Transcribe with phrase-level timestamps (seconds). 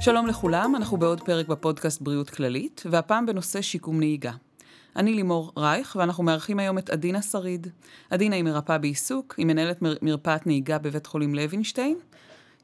[0.00, 4.32] שלום לכולם, אנחנו בעוד פרק בפודקאסט בריאות כללית, והפעם בנושא שיקום נהיגה.
[4.96, 7.66] אני לימור רייך, ואנחנו מארחים היום את עדינה שריד.
[8.10, 9.94] עדינה היא מרפאה בעיסוק, היא מנהלת מר...
[10.02, 11.98] מרפאת נהיגה בבית חולים לוינשטיין,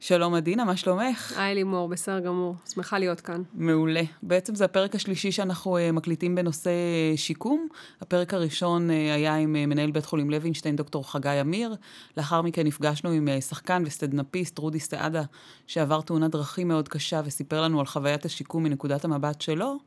[0.00, 1.32] שלום עדינה, מה שלומך?
[1.36, 2.54] היי לימור, בסדר גמור.
[2.74, 3.42] שמחה להיות כאן.
[3.54, 4.02] מעולה.
[4.22, 7.68] בעצם זה הפרק השלישי שאנחנו uh, מקליטים בנושא uh, שיקום.
[8.00, 11.74] הפרק הראשון uh, היה עם מנהל בית חולים לוינשטיין, דוקטור חגי אמיר.
[12.16, 15.22] לאחר מכן נפגשנו עם שחקן וסטדנאפיסט, רודי סעדה,
[15.66, 19.78] שעבר תאונת דרכים מאוד קשה וסיפר לנו על חוויית השיקום מנקודת המבט שלו.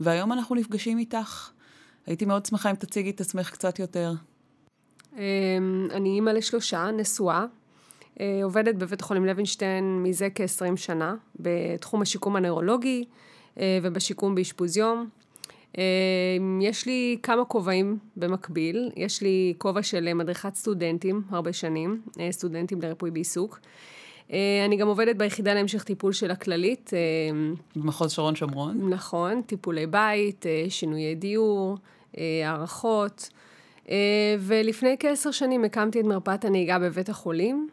[0.00, 1.50] והיום אנחנו נפגשים איתך.
[2.06, 4.12] הייתי מאוד שמחה אם תציגי את עצמך קצת יותר.
[5.16, 7.44] אמ, אני אימא לשלושה, נשואה.
[8.20, 13.04] אה, עובדת בבית החולים לוינשטיין מזה כ-20 שנה, בתחום השיקום הנוירולוגי
[13.60, 15.08] אה, ובשיקום באשפוז יום.
[15.78, 15.82] אה,
[16.60, 22.00] יש לי כמה כובעים במקביל, יש לי כובע של מדריכת סטודנטים הרבה שנים,
[22.30, 23.60] סטודנטים לריפוי בעיסוק.
[24.66, 26.90] אני גם עובדת ביחידה להמשך טיפול של הכללית.
[27.76, 28.88] במחוז שרון שומרון.
[28.92, 31.78] נכון, טיפולי בית, שינויי דיור,
[32.44, 33.28] הערכות.
[34.38, 37.68] ולפני כעשר שנים הקמתי את מרפאת הנהיגה בבית החולים,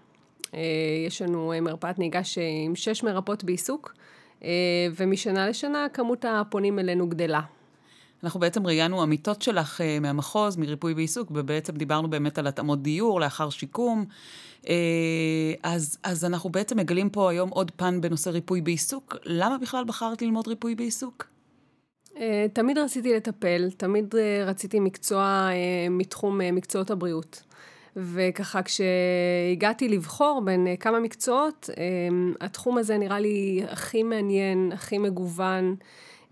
[1.08, 2.22] יש לנו אה, מרפאת נהיגה
[2.66, 3.94] עם שש מרפאות בעיסוק,
[4.44, 4.50] אה,
[4.96, 7.42] ומשנה לשנה כמות הפונים אלינו גדלה.
[8.24, 13.50] אנחנו בעצם ראיינו עמיתות שלך מהמחוז, מריפוי בעיסוק, ובעצם דיברנו באמת על התאמות דיור לאחר
[13.50, 14.06] שיקום.
[15.64, 19.16] אז, אז אנחנו בעצם מגלים פה היום עוד פן בנושא ריפוי בעיסוק.
[19.26, 21.28] למה בכלל בחרת ללמוד ריפוי בעיסוק?
[22.54, 24.16] תמיד רציתי לטפל, תמיד
[24.46, 25.50] רציתי מקצוע
[25.90, 27.44] מתחום מקצועות הבריאות.
[27.96, 31.84] וככה כשהגעתי לבחור בין אה, כמה מקצועות, אה,
[32.42, 35.76] התחום הזה נראה לי הכי מעניין, הכי מגוון,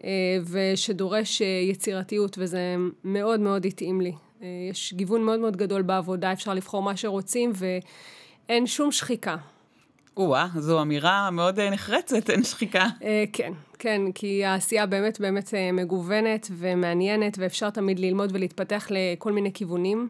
[0.03, 0.09] אה,
[0.49, 4.13] ושדורש יצירתיות, וזה מאוד מאוד התאים לי.
[4.69, 9.35] יש גיוון מאוד מאוד גדול בעבודה, אפשר לבחור מה שרוצים, ואין שום שחיקה.
[10.17, 12.85] או-אה, זו אמירה מאוד נחרצת, אין שחיקה.
[13.33, 20.09] כן, כן, כי העשייה באמת באמת מגוונת ומעניינת, ואפשר תמיד ללמוד ולהתפתח לכל מיני כיוונים.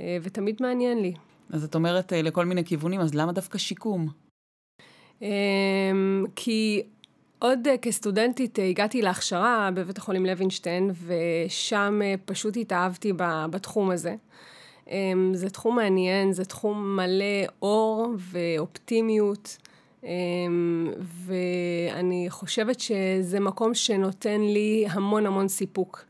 [0.00, 1.14] אה, ותמיד מעניין לי.
[1.50, 4.08] אז את אומרת אה, לכל מיני כיוונים, אז למה דווקא שיקום?
[5.22, 6.82] אמ, כי
[7.38, 13.12] עוד אה, כסטודנטית הגעתי להכשרה בבית החולים לוינשטיין, ושם פשוט התאהבתי
[13.50, 14.14] בתחום הזה.
[14.90, 19.56] אמ, זה תחום מעניין, זה תחום מלא אור ואופטימיות,
[20.04, 26.07] אמ, ואני חושבת שזה מקום שנותן לי המון המון סיפוק.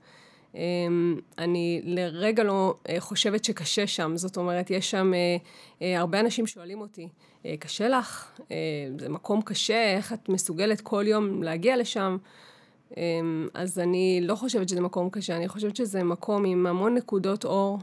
[0.55, 5.37] אמ, אני לרגע לא אה, חושבת שקשה שם, זאת אומרת, יש שם אה,
[5.83, 7.09] אה, הרבה אנשים שואלים אותי,
[7.59, 8.39] קשה לך?
[8.99, 12.17] זה מקום קשה, איך את מסוגלת כל יום להגיע לשם?
[12.97, 17.45] אמ, אז אני לא חושבת שזה מקום קשה, אני חושבת שזה מקום עם המון נקודות
[17.45, 17.79] אור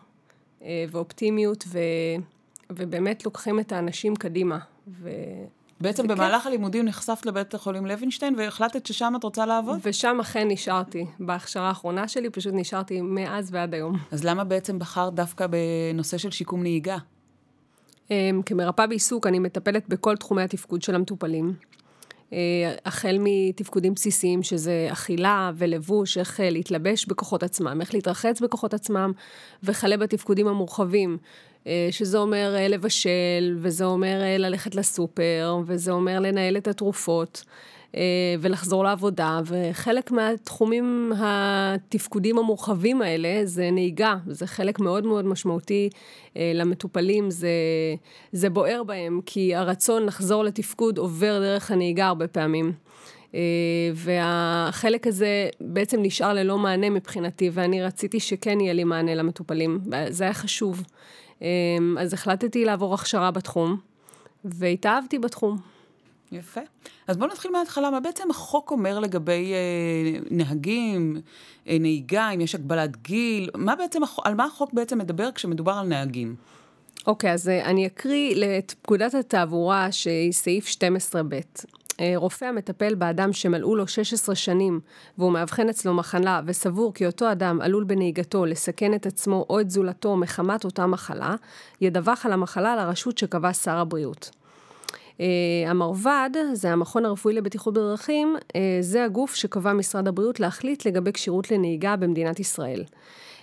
[0.61, 1.79] ואופטימיות, ו,
[2.69, 4.59] ובאמת לוקחים את האנשים קדימה.
[4.87, 5.09] ו...
[5.81, 6.47] בעצם במהלך כיף.
[6.47, 9.79] הלימודים נחשפת לבית החולים לוינשטיין והחלטת ששם את רוצה לעבוד?
[9.83, 11.05] ושם אכן נשארתי.
[11.19, 13.97] בהכשרה האחרונה שלי פשוט נשארתי מאז ועד היום.
[14.11, 16.97] אז למה בעצם בחרת דווקא בנושא של שיקום נהיגה?
[18.11, 21.53] אמ, כמרפאה בעיסוק אני מטפלת בכל תחומי התפקוד של המטופלים.
[22.33, 28.73] אה, החל מתפקודים בסיסיים, שזה אכילה ולבוש, איך אה, להתלבש בכוחות עצמם, איך להתרחץ בכוחות
[28.73, 29.11] עצמם,
[29.63, 31.17] וכלה בתפקודים המורחבים,
[31.91, 37.43] שזה אומר אה, לבשל, וזה אומר אה, ללכת לסופר, וזה אומר לנהל את התרופות.
[38.39, 45.89] ולחזור לעבודה, וחלק מהתחומים התפקודים המורחבים האלה זה נהיגה, זה חלק מאוד מאוד משמעותי
[46.35, 47.49] למטופלים, זה,
[48.31, 52.71] זה בוער בהם, כי הרצון לחזור לתפקוד עובר דרך הנהיגה הרבה פעמים.
[53.93, 60.23] והחלק הזה בעצם נשאר ללא מענה מבחינתי, ואני רציתי שכן יהיה לי מענה למטופלים, זה
[60.23, 60.83] היה חשוב.
[61.41, 63.77] אמ, אז החלטתי לעבור הכשרה בתחום,
[64.45, 65.57] והתאהבתי בתחום.
[66.31, 66.61] יפה.
[67.07, 71.21] אז בואו נתחיל מההתחלה, מה בעצם החוק אומר לגבי אה, נהגים,
[71.67, 75.87] אה, נהיגה, אם יש הגבלת גיל, מה בעצם, על מה החוק בעצם מדבר כשמדובר על
[75.87, 76.35] נהגים?
[77.07, 81.65] אוקיי, אז אה, אני אקריא את פקודת התעבורה שהיא סעיף 12ב.
[81.99, 84.79] אה, רופא המטפל באדם שמלאו לו 16 שנים
[85.17, 89.69] והוא מאבחן אצלו מחלה וסבור כי אותו אדם עלול בנהיגתו לסכן את עצמו או את
[89.69, 91.35] זולתו מחמת אותה מחלה,
[91.81, 94.31] ידווח על המחלה לרשות שקבע שר הבריאות.
[95.17, 95.19] Uh,
[95.67, 98.51] המרב"ד, זה המכון הרפואי לבטיחות בדרכים, uh,
[98.81, 102.83] זה הגוף שקבע משרד הבריאות להחליט לגבי כשירות לנהיגה במדינת ישראל.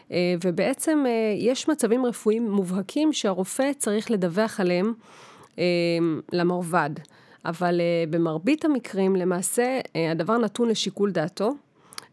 [0.08, 0.12] Uh,
[0.44, 1.08] ובעצם uh,
[1.42, 4.92] יש מצבים רפואיים מובהקים שהרופא צריך לדווח עליהם
[5.50, 5.58] uh,
[6.32, 6.90] למרב"ד.
[7.44, 11.52] אבל uh, במרבית המקרים למעשה uh, הדבר נתון לשיקול דעתו,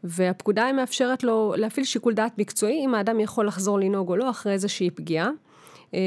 [0.03, 4.29] והפקודה היא מאפשרת לו להפעיל שיקול דעת מקצועי אם האדם יכול לחזור לנהוג או לא
[4.29, 5.29] אחרי איזושהי פגיעה.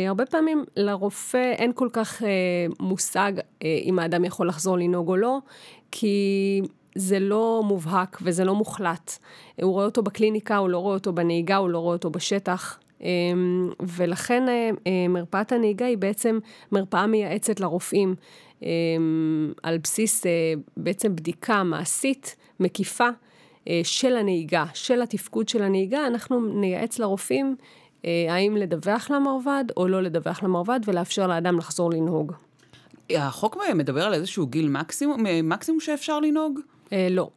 [0.08, 2.22] הרבה פעמים לרופא אין כל כך
[2.80, 3.32] מושג
[3.64, 5.38] אם האדם יכול לחזור לנהוג או לא,
[5.90, 6.60] כי
[6.94, 9.18] זה לא מובהק וזה לא מוחלט.
[9.62, 12.78] הוא רואה אותו בקליניקה, הוא לא רואה אותו בנהיגה, הוא לא רואה אותו בשטח.
[13.00, 14.42] אמ, ולכן
[15.08, 16.38] מרפאת הנהיגה היא בעצם
[16.72, 18.14] מרפאה מייעצת לרופאים
[19.62, 20.30] על בסיס אה,
[20.76, 23.08] בעצם בדיקה מעשית, מקיפה,
[23.82, 27.56] של הנהיגה, של התפקוד של הנהיגה, אנחנו נייעץ לרופאים
[28.04, 32.32] האם לדווח למרב"ד או לא לדווח למרב"ד ולאפשר לאדם לחזור לנהוג.
[33.10, 36.60] החוק מדבר על איזשהו גיל מקסימום, מקסימום שאפשר לנהוג?
[36.92, 37.30] אה, לא,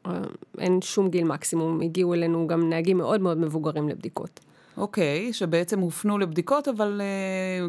[0.57, 1.81] אין שום גיל מקסימום.
[1.81, 4.39] הגיעו אלינו גם נהגים מאוד מאוד מבוגרים לבדיקות.
[4.77, 7.01] אוקיי, שבעצם הופנו לבדיקות, אבל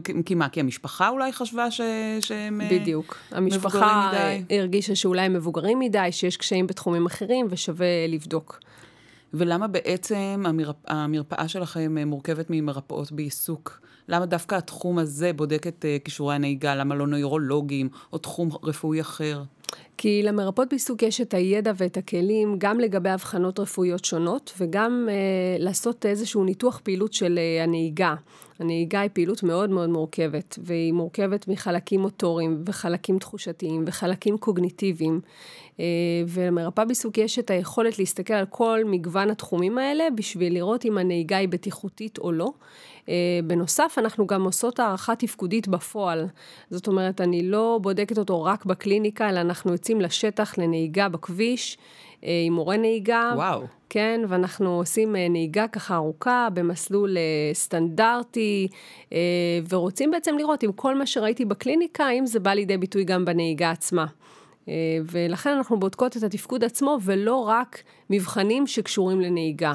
[0.04, 1.80] uh, כי מה, כי המשפחה אולי חשבה ש,
[2.20, 3.18] שהם uh, בדיוק.
[3.30, 4.10] המשפחה
[4.50, 8.60] הרגישה שאולי הם מבוגרים מדי, שיש קשיים בתחומים אחרים ושווה לבדוק.
[9.34, 10.76] ולמה בעצם המרפ...
[10.86, 13.80] המרפאה שלכם מורכבת ממרפאות בעיסוק?
[14.08, 16.74] למה דווקא התחום הזה בודק את uh, כישורי הנהיגה?
[16.74, 19.42] למה לא נוירולוגים או תחום רפואי אחר?
[19.98, 25.14] כי למרפאות בעיסוק יש את הידע ואת הכלים גם לגבי אבחנות רפואיות שונות וגם אה,
[25.58, 28.14] לעשות איזשהו ניתוח פעילות של אה, הנהיגה.
[28.58, 35.20] הנהיגה היא פעילות מאוד מאוד מורכבת, והיא מורכבת מחלקים מוטוריים וחלקים תחושתיים וחלקים קוגניטיביים.
[35.80, 35.84] אה,
[36.28, 41.36] ולמרפאה בעיסוק יש את היכולת להסתכל על כל מגוון התחומים האלה בשביל לראות אם הנהיגה
[41.36, 42.50] היא בטיחותית או לא.
[43.08, 43.14] אה,
[43.44, 46.26] בנוסף, אנחנו גם עושות הערכה תפקודית בפועל.
[46.70, 51.78] זאת אומרת, אני לא בודקת אותו רק בקליניקה, אלא אנחנו יוצאים לשטח לנהיגה בכביש.
[52.24, 53.32] אה, עם מורה נהיגה.
[53.34, 53.62] וואו.
[53.88, 57.16] כן, ואנחנו עושים אה, נהיגה ככה ארוכה במסלול
[57.52, 58.68] סטנדרטי,
[59.68, 63.70] ורוצים בעצם לראות אם כל מה שראיתי בקליניקה, האם זה בא לידי ביטוי גם בנהיגה
[63.70, 64.06] עצמה.
[65.10, 69.74] ולכן אנחנו בודקות את התפקוד עצמו, ולא רק מבחנים שקשורים לנהיגה.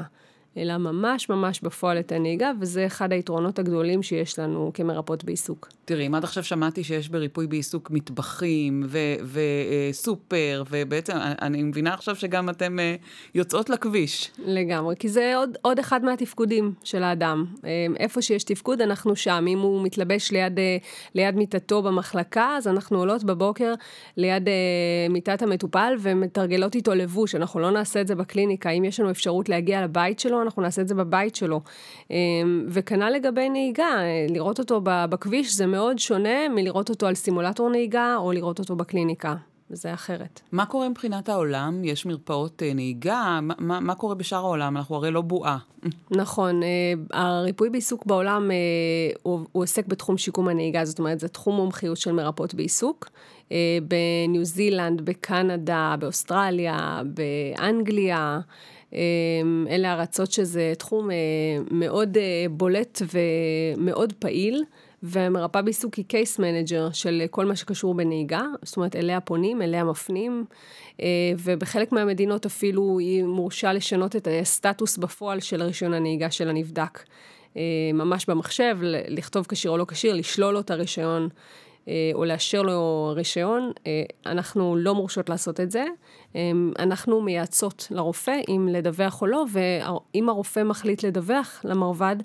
[0.56, 5.68] אלא ממש ממש בפועל את הנהיגה, וזה אחד היתרונות הגדולים שיש לנו כמרפאות בעיסוק.
[5.84, 8.86] תראי, אם עד עכשיו שמעתי שיש בריפוי בעיסוק מטבחים
[9.32, 11.12] וסופר, ובעצם
[11.42, 12.94] אני מבינה עכשיו שגם אתן אה,
[13.34, 14.30] יוצאות לכביש.
[14.38, 17.44] לגמרי, כי זה עוד, עוד אחד מהתפקודים של האדם.
[17.64, 19.44] אה, איפה שיש תפקוד, אנחנו שם.
[19.48, 20.76] אם הוא מתלבש ליד, אה,
[21.14, 23.74] ליד מיטתו במחלקה, אז אנחנו עולות בבוקר
[24.16, 24.48] ליד
[25.10, 27.34] מיטת המטופל ומתרגלות איתו לבוש.
[27.34, 28.70] אנחנו לא נעשה את זה בקליניקה.
[28.70, 31.60] אם יש לנו אפשרות להגיע לבית שלו, אנחנו נעשה את זה בבית שלו.
[32.68, 33.98] וכנ"ל לגבי נהיגה,
[34.28, 39.34] לראות אותו בכביש זה מאוד שונה מלראות אותו על סימולטור נהיגה או לראות אותו בקליניקה.
[39.72, 40.40] זה אחרת.
[40.52, 41.84] מה קורה מבחינת העולם?
[41.84, 43.38] יש מרפאות אה, נהיגה?
[43.42, 44.76] מה, מה קורה בשאר העולם?
[44.76, 45.58] אנחנו הרי לא בועה.
[46.10, 48.56] נכון, אה, הריפוי בעיסוק בעולם אה,
[49.22, 53.08] הוא, הוא עוסק בתחום שיקום הנהיגה, זאת אומרת, זה תחום מומחיות של מרפאות בעיסוק.
[53.88, 58.40] בניו זילנד, בקנדה, באוסטרליה, באנגליה.
[59.68, 61.08] אלה ארצות שזה תחום
[61.70, 62.16] מאוד
[62.50, 64.64] בולט ומאוד פעיל.
[65.02, 69.84] ומרפאה בעיסוק היא case manager של כל מה שקשור בנהיגה, זאת אומרת אליה פונים, אליה
[69.84, 70.44] מפנים,
[71.00, 71.06] אה,
[71.38, 77.02] ובחלק מהמדינות אפילו היא מורשה לשנות את הסטטוס בפועל של רישיון הנהיגה של הנבדק.
[77.56, 77.62] אה,
[77.94, 78.78] ממש במחשב,
[79.08, 81.28] לכתוב כשיר או לא כשיר, לשלול לו את הרישיון.
[81.88, 83.72] אה, או לאשר לו רישיון,
[84.26, 85.84] אנחנו לא מורשות לעשות את זה.
[86.78, 92.16] אנחנו מייעצות לרופא אם לדווח או לא, ואם הרופא מחליט לדווח למרב"ד,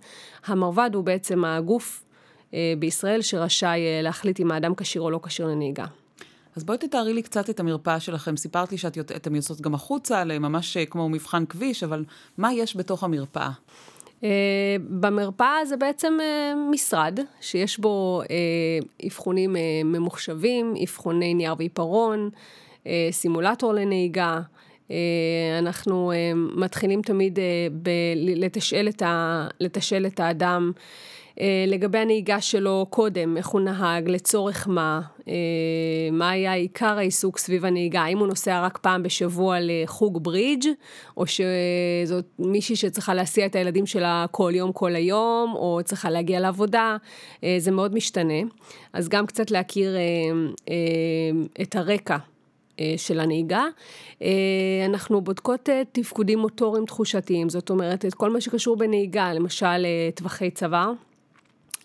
[0.45, 2.03] המרב"ד הוא בעצם הגוף
[2.79, 5.85] בישראל שרשאי אה, להחליט אם האדם כשיר או לא כשיר לנהיגה.
[6.55, 8.37] אז בואי תתארי לי קצת את המרפאה שלכם.
[8.37, 12.03] סיפרת לי שאתם יוצאות גם החוצה, ממש אה, כמו מבחן כביש, אבל
[12.37, 13.49] מה יש בתוך המרפאה?
[14.21, 14.23] Uh,
[14.89, 18.21] במרפאה זה בעצם uh, משרד שיש בו
[19.05, 22.29] אבחונים uh, ממוחשבים, אבחוני נייר ועיפרון,
[22.83, 24.39] uh, סימולטור לנהיגה.
[24.87, 24.91] Uh,
[25.59, 26.15] אנחנו uh,
[26.59, 27.41] מתחילים תמיד uh,
[27.81, 30.81] ב- לתשאל, את ה- לתשאל את האדם אה,
[31.67, 35.33] לגבי הנהיגה שלו קודם, איך הוא נהג, לצורך מה, אה,
[36.11, 40.67] מה היה עיקר העיסוק סביב הנהיגה, האם הוא נוסע רק פעם בשבוע לחוג ברידג',
[41.17, 46.39] או שזאת מישהי שצריכה להסיע את הילדים שלה כל יום כל היום, או צריכה להגיע
[46.39, 46.97] לעבודה,
[47.43, 48.41] אה, זה מאוד משתנה.
[48.93, 49.95] אז גם קצת להכיר
[51.61, 52.17] את הרקע.
[52.97, 53.63] של הנהיגה.
[54.85, 60.91] אנחנו בודקות תפקודים מוטוריים תחושתיים, זאת אומרת, את כל מה שקשור בנהיגה, למשל טווחי צוואר.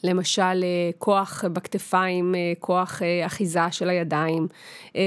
[0.04, 4.48] למשל אה, כוח בכתפיים, אה, כוח אה, אחיזה של הידיים,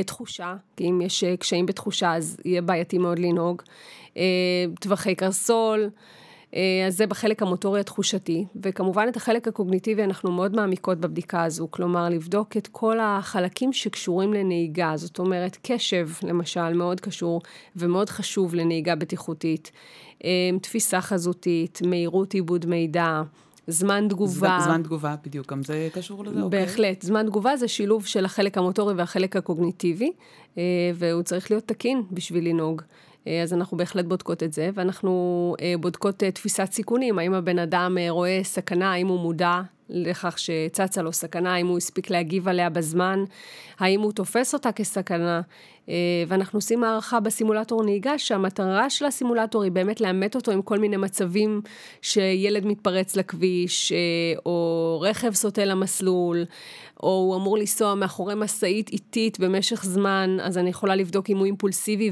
[0.06, 3.62] תחושה, כי אם יש קשיים בתחושה אז יהיה בעייתי מאוד לנהוג,
[4.80, 5.90] טווחי קרסול,
[6.88, 12.10] אז זה בחלק המוטורי התחושתי, וכמובן את החלק הקוגניטיבי אנחנו מאוד מעמיקות בבדיקה הזו, כלומר
[12.10, 17.42] לבדוק את כל החלקים שקשורים לנהיגה, זאת אומרת קשב למשל מאוד קשור
[17.75, 19.72] ומאוד חשוב לנהיגה בטיחותית,
[20.62, 23.22] תפיסה חזותית, מהירות עיבוד מידע,
[23.67, 24.60] זמן תגובה.
[24.63, 26.60] זמן תגובה, בדיוק, גם זה קשור לזה, אוקיי.
[26.60, 27.01] בהחלט.
[27.01, 30.12] זמן תגובה זה שילוב של החלק המוטורי והחלק הקוגניטיבי,
[30.95, 32.81] והוא צריך להיות תקין בשביל לנהוג.
[33.43, 38.91] אז אנחנו בהחלט בודקות את זה, ואנחנו בודקות תפיסת סיכונים, האם הבן אדם רואה סכנה,
[38.91, 43.24] האם הוא מודע לכך שצצה לו סכנה, האם הוא הספיק להגיב עליה בזמן,
[43.79, 45.41] האם הוא תופס אותה כסכנה.
[45.89, 50.80] אה, ואנחנו עושים הערכה בסימולטור נהיגה, שהמטרה של הסימולטור היא באמת לאמת אותו עם כל
[50.80, 51.62] מיני מצבים
[52.01, 53.98] שילד מתפרץ לכביש, אה,
[54.46, 56.46] או רכב סוטה למסלול,
[57.04, 61.46] או הוא אמור לנסוע מאחורי משאית איטית במשך זמן, אז אני יכולה לבדוק אם הוא
[61.46, 62.12] אימפולסיבי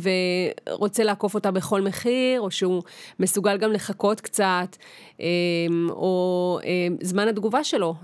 [0.70, 2.84] ורוצה לעקוף אותה בכל מחיר, או שהוא
[3.20, 4.78] מסוגל גם לחכות קצת,
[5.22, 5.28] אה,
[5.90, 6.60] או
[7.02, 7.96] זמן התגובה שלו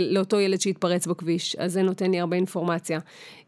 [0.00, 2.98] לאותו ילד שהתפרץ בכביש, אז זה נותן לי הרבה אינפורמציה.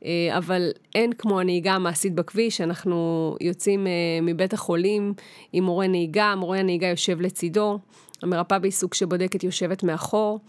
[0.05, 3.93] אה, אבל אין כמו הנהיגה המעשית בכביש, אנחנו יוצאים אה,
[4.23, 5.15] מבית החולים
[5.53, 7.79] עם מורה נהיגה, מורה הנהיגה יושב לצידו,
[8.23, 10.41] המרפאה בעיסוק שבודקת יושבת מאחור,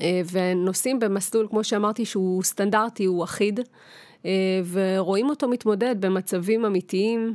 [0.00, 3.60] אה, ונוסעים במסלול, כמו שאמרתי, שהוא סטנדרטי, הוא אחיד,
[4.70, 7.34] ורואים אותו מתמודד במצבים אמיתיים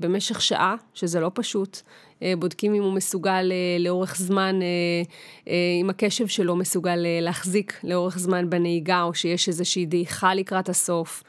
[0.00, 1.80] במשך שעה, שזה לא פשוט.
[2.22, 8.18] אה, בודקים אם הוא מסוגל אה, לאורך זמן, אה, אם הקשב שלו מסוגל להחזיק לאורך
[8.18, 11.22] זמן בנהיגה, או שיש איזושהי דעיכה לקראת הסוף.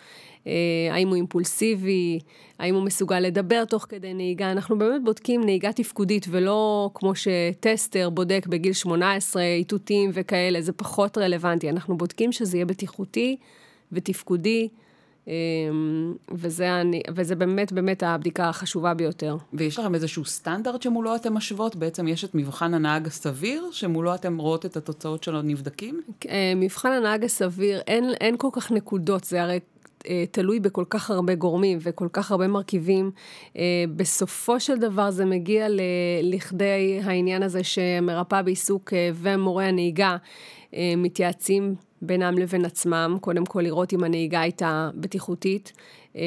[0.92, 2.20] האם הוא אימפולסיבי,
[2.60, 4.52] האם הוא מסוגל לדבר תוך כדי נהיגה.
[4.52, 11.18] אנחנו באמת בודקים נהיגה תפקודית, ולא כמו שטסטר בודק בגיל 18, איתותים וכאלה, זה פחות
[11.18, 11.70] רלוונטי.
[11.70, 13.38] אנחנו בודקים שזה יהיה בטיחותי
[13.92, 14.70] ותפקודי.
[15.30, 19.38] אמ, וזה, אני, וזה באמת באמת הבדיקה החשובה ביותר.
[19.54, 21.76] ויש לכם איזשהו סטנדרט שמולו אתם משוות?
[21.76, 26.02] בעצם יש את מבחן הנהג הסביר, שמולו אתם רואות את התוצאות של הנבדקים?
[26.30, 29.60] אה, מבחן הנהג הסביר, אין, אין כל כך נקודות, זה הרי
[30.08, 33.12] אה, תלוי בכל כך הרבה גורמים וכל כך הרבה מרכיבים.
[33.58, 33.64] אה,
[33.96, 35.68] בסופו של דבר זה מגיע
[36.24, 40.18] לכדי העניין הזה שמרפאה בעיסוק ומורה הנהיגה
[40.98, 45.74] מתייעצים בינם לבין עצמם, קודם כל לראות אם הנהיגה הייתה בטיחותית,
[46.16, 46.22] אה,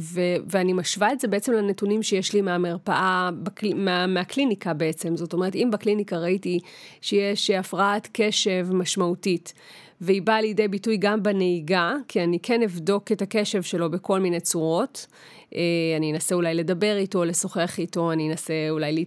[0.00, 5.32] ו- ואני משווה את זה בעצם לנתונים שיש לי מהמרפאה, בקל- מה- מהקליניקה בעצם, זאת
[5.32, 6.58] אומרת, אם בקליניקה ראיתי
[7.00, 9.52] שיש הפרעת קשב משמעותית,
[10.00, 14.40] והיא באה לידי ביטוי גם בנהיגה, כי אני כן אבדוק את הקשב שלו בכל מיני
[14.40, 15.06] צורות.
[15.54, 15.60] אה,
[15.96, 19.04] אני אנסה אולי לדבר איתו, לשוחח איתו, אני אנסה אולי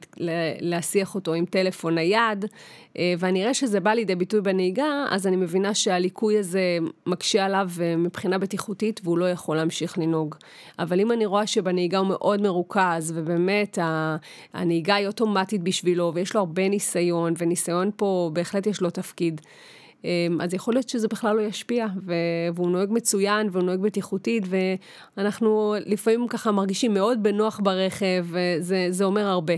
[0.59, 2.45] להסיח אותו עם טלפון נייד,
[2.97, 7.69] אה, ואני אראה שזה בא לידי ביטוי בנהיגה, אז אני מבינה שהליקוי הזה מקשה עליו
[7.81, 10.35] אה, מבחינה בטיחותית, והוא לא יכול להמשיך לנהוג.
[10.79, 13.77] אבל אם אני רואה שבנהיגה הוא מאוד מרוכז, ובאמת
[14.53, 19.41] הנהיגה היא אוטומטית בשבילו, ויש לו הרבה ניסיון, וניסיון פה בהחלט יש לו תפקיד.
[20.03, 21.87] אמ, אז יכול להיות שזה בכלל לא ישפיע,
[22.55, 24.43] והוא נוהג מצוין והוא נוהג בטיחותית,
[25.17, 28.25] ואנחנו לפעמים ככה מרגישים מאוד בנוח ברכב,
[28.61, 29.53] וזה אומר הרבה.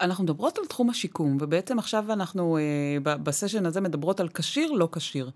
[0.00, 4.88] אנחנו מדברות על תחום השיקום, ובעצם עכשיו אנחנו אה, בסשן הזה מדברות על כשיר, לא
[4.92, 5.30] כשיר.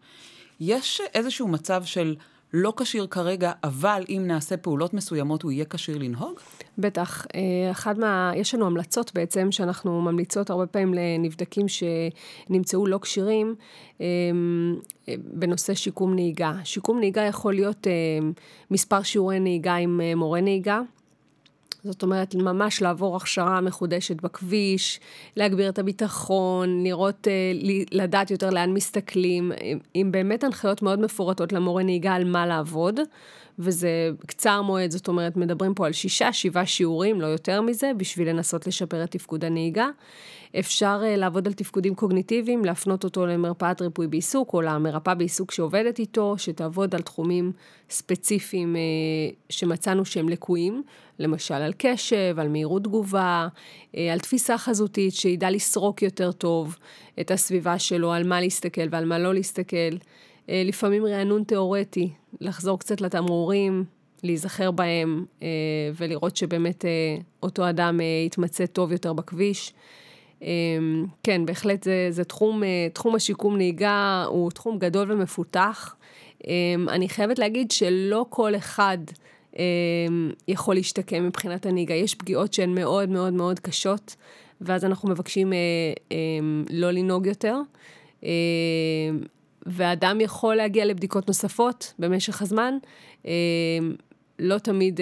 [0.61, 2.17] יש איזשהו מצב של
[2.53, 6.41] לא כשיר כרגע, אבל אם נעשה פעולות מסוימות הוא יהיה כשיר לנהוג?
[6.79, 7.27] בטח.
[7.35, 8.33] אה, אחת מה...
[8.37, 13.55] יש לנו המלצות בעצם, שאנחנו ממליצות הרבה פעמים לנבדקים שנמצאו לא כשירים,
[14.01, 14.07] אה,
[15.19, 16.53] בנושא שיקום נהיגה.
[16.65, 17.93] שיקום נהיגה יכול להיות אה,
[18.71, 20.81] מספר שיעורי נהיגה עם מורה נהיגה.
[21.85, 25.01] זאת אומרת, ממש לעבור הכשרה מחודשת בכביש,
[25.37, 27.53] להגביר את הביטחון, לראות, אה,
[27.93, 29.53] לדעת יותר לאן מסתכלים,
[29.95, 33.01] עם באמת הנחיות מאוד מפורטות למורה נהיגה על מה לעבוד,
[33.61, 38.29] וזה קצר מועד, זאת אומרת, מדברים פה על שישה, שבעה שיעורים, לא יותר מזה, בשביל
[38.29, 39.89] לנסות לשפר את תפקוד הנהיגה.
[40.59, 45.99] אפשר uh, לעבוד על תפקודים קוגניטיביים, להפנות אותו למרפאת ריפוי בעיסוק, או למרפאה בעיסוק שעובדת
[45.99, 47.53] איתו, שתעבוד על תחומים
[47.91, 50.83] ספציפיים uh, שמצאנו שהם לקויים,
[51.19, 53.49] למשל על קשב, על מהירות תגובה,
[53.93, 56.77] uh, על תפיסה חזותית, שידע לסרוק יותר טוב
[57.21, 59.97] את הסביבה שלו, על מה להסתכל ועל מה לא להסתכל.
[60.51, 63.85] Uh, לפעמים רענון תיאורטי, לחזור קצת לתמרורים,
[64.23, 65.43] להיזכר בהם uh,
[65.97, 69.73] ולראות שבאמת uh, אותו אדם יתמצא טוב יותר בכביש.
[71.23, 75.97] כן, בהחלט זה, זה תחום, אה, תחום השיקום נהיגה הוא תחום גדול ומפותח.
[76.89, 78.99] אני חייבת להגיד שלא כל אחד
[80.49, 81.95] יכול להשתקם מבחינת הנהיגה.
[81.95, 84.17] יש פגיעות שהן מאוד מאוד מאוד קשות,
[84.61, 86.19] ואז אנחנו מבקשים אה,
[86.71, 87.57] לא לנהוג יותר.
[89.67, 92.75] ואדם יכול להגיע לבדיקות נוספות במשך הזמן.
[94.39, 95.01] לא תמיד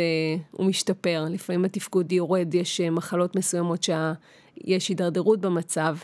[0.51, 4.13] הוא משתפר, לפעמים התפקוד יורד, יש אה, מחלות מסוימות שה...
[4.65, 5.97] יש הידרדרות במצב,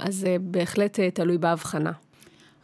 [0.00, 1.92] אז זה בהחלט אה, תלוי בהבחנה.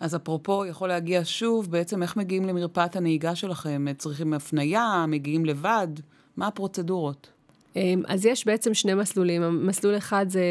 [0.01, 3.87] אז אפרופו, יכול להגיע שוב, בעצם איך מגיעים למרפאת הנהיגה שלכם?
[3.99, 5.89] צריכים הפנייה, מגיעים לבד?
[6.37, 7.31] מה הפרוצדורות?
[7.79, 9.67] אמ, אז יש בעצם שני מסלולים.
[9.67, 10.43] מסלול אחד זה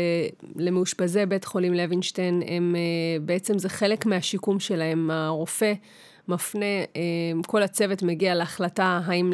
[0.56, 2.76] למאושפזי בית חולים לוינשטיין, הם
[3.22, 5.12] בעצם זה חלק מהשיקום שלהם.
[5.12, 5.74] הרופא
[6.28, 6.66] מפנה,
[6.96, 9.34] אמ, כל הצוות מגיע להחלטה האם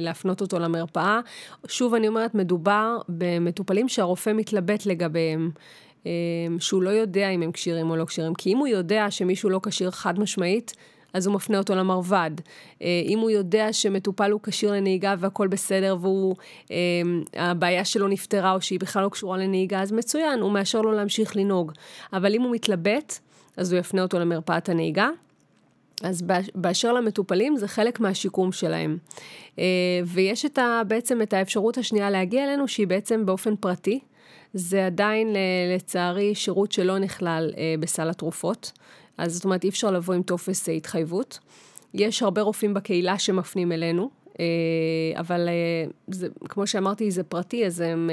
[0.00, 1.20] להפנות אותו למרפאה.
[1.66, 5.50] שוב, אני אומרת, מדובר במטופלים שהרופא מתלבט לגביהם.
[6.06, 6.10] אמ,
[6.60, 9.60] שהוא לא יודע אם הם כשירים או לא כשירים, כי אם הוא יודע שמישהו לא
[9.62, 10.74] כשיר חד משמעית,
[11.12, 12.30] אז הוא מפנה אותו למרב"ד.
[12.82, 15.96] אה, אם הוא יודע שמטופל הוא כשיר לנהיגה והכל בסדר
[17.36, 20.92] והבעיה אמ, שלו נפתרה או שהיא בכלל לא קשורה לנהיגה, אז מצוין, הוא מאשר לו
[20.92, 21.72] להמשיך לנהוג.
[22.12, 23.18] אבל אם הוא מתלבט,
[23.56, 25.08] אז הוא יפנה אותו למרפאת הנהיגה.
[26.02, 26.24] אז
[26.54, 28.98] באשר למטופלים, זה חלק מהשיקום שלהם.
[29.58, 29.64] אה,
[30.06, 34.00] ויש את ה, בעצם את האפשרות השנייה להגיע אלינו, שהיא בעצם באופן פרטי.
[34.54, 35.36] זה עדיין,
[35.76, 38.72] לצערי, שירות שלא נכלל אה, בסל התרופות.
[39.20, 41.38] אז זאת אומרת, אי אפשר לבוא עם טופס אה, התחייבות.
[41.94, 44.10] יש הרבה רופאים בקהילה שמפנים אלינו,
[45.16, 45.48] אבל
[46.08, 48.10] זה, כמו שאמרתי, זה פרטי, אז הם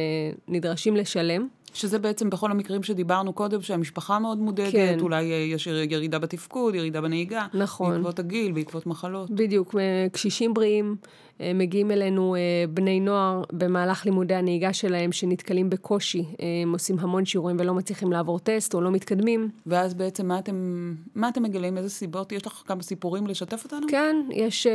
[0.47, 1.47] נדרשים לשלם.
[1.73, 4.97] שזה בעצם בכל המקרים שדיברנו קודם, שהמשפחה מאוד מודאגת, כן.
[4.99, 7.47] אולי יש ירידה בתפקוד, ירידה בנהיגה.
[7.53, 7.93] נכון.
[7.93, 9.29] בעקבות הגיל, בעקבות מחלות.
[9.29, 9.75] בדיוק,
[10.11, 10.95] קשישים בריאים.
[11.41, 12.39] אה, מגיעים אלינו אה,
[12.69, 18.11] בני נוער במהלך לימודי הנהיגה שלהם שנתקלים בקושי, אה, הם עושים המון שיעורים ולא מצליחים
[18.11, 19.49] לעבור טסט או לא מתקדמים.
[19.65, 21.77] ואז בעצם מה אתם, מה אתם מגלים?
[21.77, 22.31] איזה סיבות?
[22.31, 23.87] יש לך כמה סיפורים לשתף אותנו?
[23.89, 24.67] כן, יש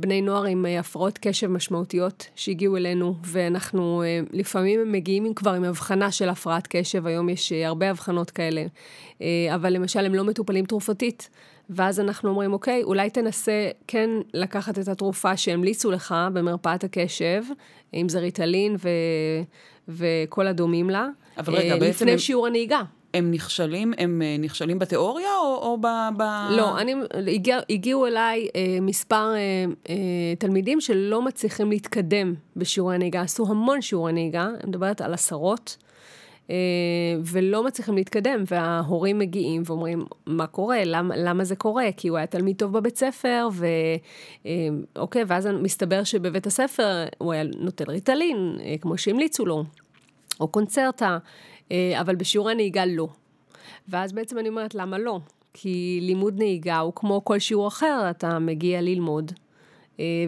[0.00, 4.02] בני נוער עם הפרעות קשב משמעותיות שהגיעו אלינו, ואנחנו
[4.32, 8.66] לפעמים הם מגיעים כבר עם הבחנה של הפרעת קשב, היום יש הרבה הבחנות כאלה,
[9.54, 11.30] אבל למשל הם לא מטופלים תרופתית.
[11.70, 17.42] ואז אנחנו אומרים, אוקיי, אולי תנסה כן לקחת את התרופה שהמליצו לך במרפאת הקשב,
[17.94, 18.88] אם זה ריטלין ו...
[19.88, 21.08] וכל הדומים לה,
[21.38, 21.88] אבל רגע, אה, בעצם...
[21.88, 22.18] לפני הם...
[22.18, 22.82] שיעור הנהיגה.
[23.14, 26.22] הם נכשלים, הם אה, נכשלים בתיאוריה או, או ב, ב...
[26.50, 26.94] לא, אני,
[27.32, 33.82] הגיע, הגיעו אליי אה, מספר אה, אה, תלמידים שלא מצליחים להתקדם בשיעורי הנהיגה, עשו המון
[33.82, 35.76] שיעורי נהיגה, אני מדברת על עשרות,
[37.24, 40.78] ולא מצליחים להתקדם, וההורים מגיעים ואומרים, מה קורה?
[40.84, 41.86] למה, למה זה קורה?
[41.96, 43.48] כי הוא היה תלמיד טוב בבית ספר,
[44.94, 49.64] ואוקיי, ואז מסתבר שבבית הספר הוא היה נוטל ריטלין, אה, כמו שהמליצו לו,
[50.40, 51.18] או קונצרטה,
[51.72, 53.08] אה, אבל בשיעורי נהיגה לא.
[53.88, 55.18] ואז בעצם אני אומרת, למה לא?
[55.54, 59.32] כי לימוד נהיגה הוא כמו כל שיעור אחר, אתה מגיע ללמוד,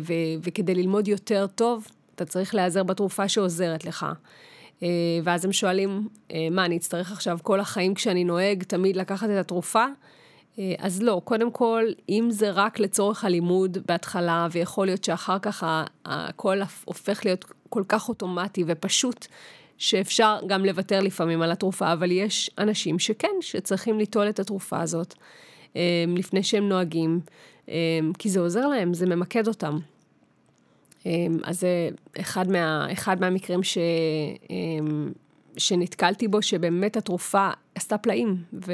[0.00, 4.06] ו- וכדי ללמוד יותר טוב, אתה צריך להיעזר בתרופה שעוזרת לך.
[4.82, 4.88] אה,
[5.24, 9.36] ואז הם שואלים, אה, מה, אני אצטרך עכשיו כל החיים כשאני נוהג תמיד לקחת את
[9.36, 9.84] התרופה?
[10.58, 15.64] אה, אז לא, קודם כל, אם זה רק לצורך הלימוד בהתחלה, ויכול להיות שאחר כך
[16.04, 19.26] הכל הופך להיות כל כך אוטומטי ופשוט,
[19.78, 25.14] שאפשר גם לוותר לפעמים על התרופה, אבל יש אנשים שכן, שצריכים ליטול את התרופה הזאת
[26.08, 27.20] לפני שהם נוהגים,
[28.18, 29.78] כי זה עוזר להם, זה ממקד אותם.
[31.06, 31.88] אמ, אז זה
[32.20, 33.78] אחד, מה, אחד מהמקרים ש,
[34.50, 35.12] אמ,
[35.56, 38.36] שנתקלתי בו, שבאמת התרופה עשתה פלאים,
[38.66, 38.72] ו,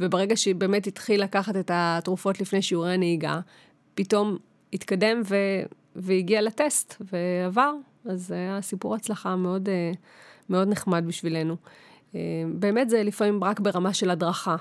[0.00, 3.40] וברגע שהיא באמת התחיל לקחת את התרופות לפני שיעורי הנהיגה,
[3.94, 4.36] פתאום
[4.72, 5.36] התקדם ו,
[5.96, 7.72] והגיע לטסט ועבר,
[8.04, 9.92] אז זה היה סיפור הצלחה מאוד, אה,
[10.50, 11.56] מאוד נחמד בשבילנו.
[12.14, 12.18] אמ,
[12.54, 14.56] באמת זה לפעמים רק ברמה של הדרכה.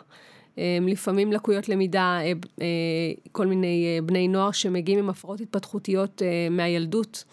[0.58, 2.66] אמ, לפעמים לקויות למידה, אה, אה,
[3.32, 7.24] כל מיני אה, בני נוער שמגיעים עם הפרעות התפתחותיות מהילדות,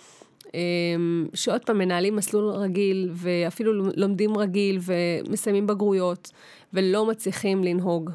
[0.54, 6.30] אמ, שעוד פעם מנהלים מסלול רגיל ואפילו לומדים רגיל ומסיימים בגרויות
[6.72, 8.10] ולא מצליחים לנהוג.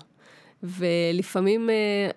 [0.64, 1.70] ולפעמים,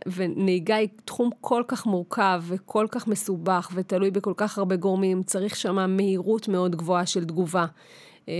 [0.06, 5.56] ונהיגה היא תחום כל כך מורכב וכל כך מסובך ותלוי בכל כך הרבה גורמים, צריך
[5.56, 7.66] שם מהירות מאוד גבוהה של תגובה.
[8.28, 8.34] אה,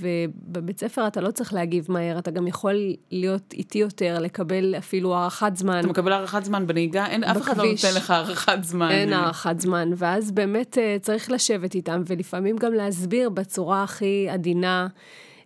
[0.00, 2.74] ובבית ספר אתה לא צריך להגיב מהר, אתה גם יכול
[3.10, 5.80] להיות איטי יותר, לקבל אפילו הארכת זמן.
[5.80, 8.90] אתה מקבל הארכת זמן בנהיגה, אין, בכביש, אף אחד לא נותן לך הארכת זמן.
[8.90, 14.86] אין הארכת זמן, ואז באמת אה, צריך לשבת איתם, ולפעמים גם להסביר בצורה הכי עדינה.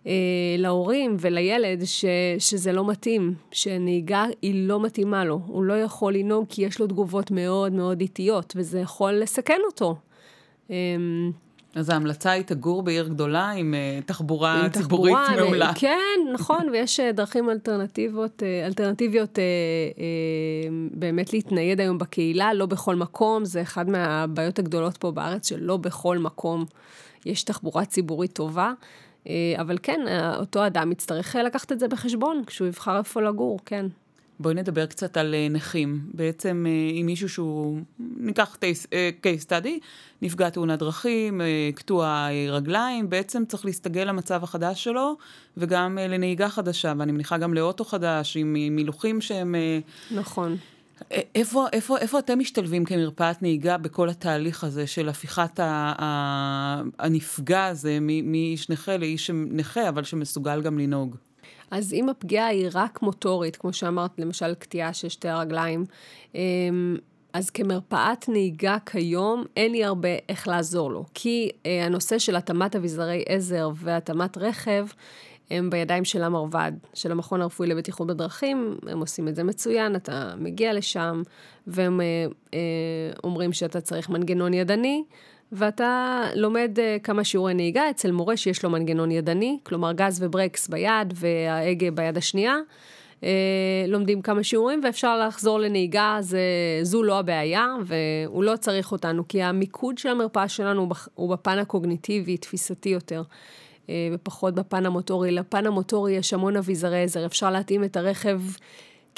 [0.07, 0.11] אה,
[0.57, 2.05] להורים ולילד ש,
[2.39, 5.39] שזה לא מתאים, שנהיגה היא לא מתאימה לו.
[5.45, 9.95] הוא לא יכול לנהוג כי יש לו תגובות מאוד מאוד איטיות, וזה יכול לסכן אותו.
[11.77, 15.71] אז ההמלצה היא תגור בעיר גדולה עם uh, תחבורה עם ציבורית תחבורה, מעולה.
[15.75, 20.01] כן, נכון, ויש uh, דרכים אלטרנטיביות, uh, אלטרנטיביות uh,
[20.91, 26.17] באמת להתנייד היום בקהילה, לא בכל מקום, זה אחד מהבעיות הגדולות פה בארץ, שלא בכל
[26.17, 26.65] מקום
[27.25, 28.73] יש תחבורה ציבורית טובה.
[29.57, 29.99] אבל כן,
[30.37, 33.85] אותו אדם יצטרך לקחת את זה בחשבון כשהוא יבחר איפה לגור, כן.
[34.39, 36.01] בואי נדבר קצת על אה, נכים.
[36.13, 39.69] בעצם אה, מישהו שהוא, ניקח אה, case study,
[40.21, 41.41] נפגע תאונת דרכים,
[41.75, 45.17] קטוע רגליים, בעצם צריך להסתגל למצב החדש שלו,
[45.57, 49.55] וגם לנהיגה חדשה, ואני מניחה גם לאוטו חדש, עם מילוכים שהם...
[50.11, 50.57] נכון.
[51.11, 57.65] איפה, איפה, איפה אתם משתלבים כמרפאת נהיגה בכל התהליך הזה של הפיכת ה, ה, הנפגע
[57.65, 61.15] הזה מאיש נכה לאיש נכה, אבל שמסוגל גם לנהוג?
[61.71, 65.85] אז אם הפגיעה היא רק מוטורית, כמו שאמרת, למשל קטיעה של שתי הרגליים,
[66.35, 66.97] אמ,
[67.33, 71.05] אז כמרפאת נהיגה כיום, אין לי הרבה איך לעזור לו.
[71.13, 74.85] כי אה, הנושא של התאמת אביזרי עזר והתאמת רכב,
[75.51, 80.33] הם בידיים של המרב"ד, של המכון הרפואי לבטיחות בדרכים, הם עושים את זה מצוין, אתה
[80.37, 81.21] מגיע לשם,
[81.67, 82.05] והם אה,
[82.53, 82.59] אה,
[83.23, 85.03] אומרים שאתה צריך מנגנון ידני,
[85.51, 90.67] ואתה לומד אה, כמה שיעורי נהיגה אצל מורה שיש לו מנגנון ידני, כלומר גז וברקס
[90.67, 92.55] ביד וההגה ביד השנייה.
[93.23, 93.29] אה,
[93.87, 96.39] לומדים כמה שיעורים ואפשר לחזור לנהיגה, זה,
[96.81, 102.37] זו לא הבעיה, והוא לא צריך אותנו, כי המיקוד של המרפאה שלנו הוא בפן הקוגניטיבי,
[102.37, 103.23] תפיסתי יותר.
[103.89, 105.31] אה, ופחות בפן המוטורי.
[105.31, 108.41] לפן המוטורי יש המון אביזרי עזר, אפשר להתאים את הרכב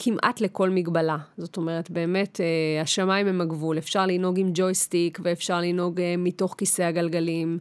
[0.02, 1.18] כמעט לכל מגבלה.
[1.38, 3.78] זאת אומרת, באמת, אה, השמיים הם הגבול.
[3.78, 7.58] אפשר לנהוג עם ג'ויסטיק, ואפשר לנהוג אה, מתוך כיסא הגלגלים,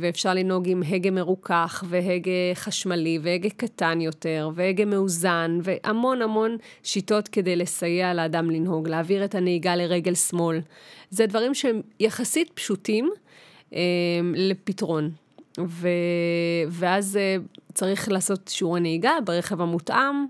[0.00, 7.28] ואפשר לנהוג עם הגה מרוכך, והגה חשמלי, והגה קטן יותר, והגה מאוזן, והמון המון שיטות
[7.28, 10.60] כדי לסייע לאדם לנהוג, להעביר את הנהיגה לרגל שמאל.
[11.10, 13.10] זה דברים שהם יחסית פשוטים
[14.34, 15.10] לפתרון.
[15.60, 15.88] ו...
[16.68, 17.36] ואז אה,
[17.74, 20.26] צריך לעשות שיעורי נהיגה ברכב המותאם,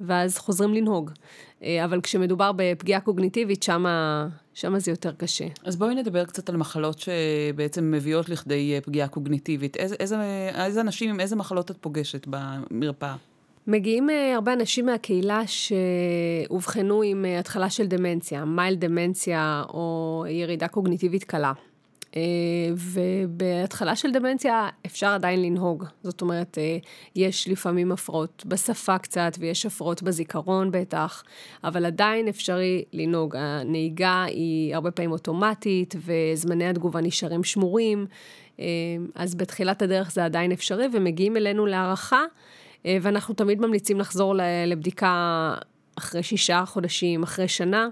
[0.00, 1.10] ואז חוזרים לנהוג.
[1.62, 5.46] אה, אבל כשמדובר בפגיעה קוגניטיבית, שמה, שמה זה יותר קשה.
[5.64, 9.76] אז בואי נדבר קצת על מחלות שבעצם מביאות לכדי אה, פגיעה קוגניטיבית.
[9.76, 10.16] איזה, איזה,
[10.64, 13.16] איזה אנשים עם איזה מחלות את פוגשת במרפאה?
[13.66, 21.52] מגיעים הרבה אנשים מהקהילה שאובחנו עם התחלה של דמנציה, מייל דמנציה או ירידה קוגניטיבית קלה.
[22.16, 22.22] אה,
[22.76, 25.84] ובהתחלה של דמנציה אפשר עדיין לנהוג.
[26.02, 26.78] זאת אומרת, אה,
[27.16, 31.22] יש לפעמים הפרעות בשפה קצת, ויש הפרעות בזיכרון בטח,
[31.64, 33.36] אבל עדיין אפשרי לנהוג.
[33.38, 38.06] הנהיגה היא הרבה פעמים אוטומטית, וזמני התגובה נשארים שמורים,
[38.60, 38.64] אה,
[39.14, 42.22] אז בתחילת הדרך זה עדיין אפשרי, ומגיעים אלינו להערכה,
[43.02, 44.34] ואנחנו תמיד ממליצים לחזור
[44.66, 45.54] לבדיקה
[45.98, 47.88] אחרי שישה חודשים, אחרי שנה.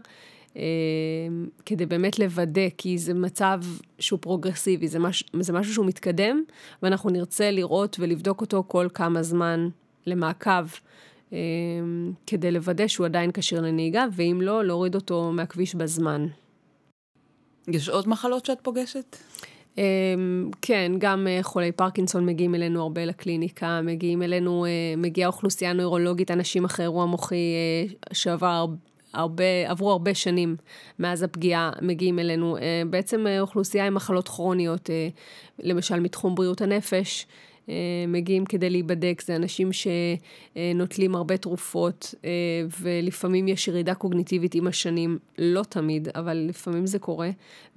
[0.57, 3.61] אמ, כדי באמת לוודא, כי זה מצב
[3.99, 6.43] שהוא פרוגרסיבי, זה, מש, זה משהו שהוא מתקדם,
[6.83, 9.69] ואנחנו נרצה לראות ולבדוק אותו כל כמה זמן
[10.07, 10.67] למעקב,
[11.33, 11.37] אמ,
[12.27, 16.27] כדי לוודא שהוא עדיין כשיר לנהיגה, ואם לא, להוריד אותו מהכביש בזמן.
[17.69, 19.17] יש עוד מחלות שאת פוגשת?
[19.79, 25.73] אמ, כן, גם אה, חולי פרקינסון מגיעים אלינו הרבה לקליניקה, מגיעים אלינו, אה, מגיעה אוכלוסייה
[25.73, 28.67] נוירולוגית, אנשים אחרי אירוע מוחי אה, שעבר
[29.15, 30.57] הרבה, עברו הרבה שנים
[30.99, 32.57] מאז הפגיעה, מגיעים אלינו.
[32.57, 35.09] אה, בעצם אה, אוכלוסייה עם מחלות כרוניות, אה,
[35.59, 37.27] למשל מתחום בריאות הנפש,
[38.09, 42.15] מגיעים כדי להיבדק, זה אנשים שנוטלים הרבה תרופות,
[42.81, 47.31] ולפעמים יש ירידה קוגניטיבית עם השנים, לא תמיד, אבל לפעמים זה קורה,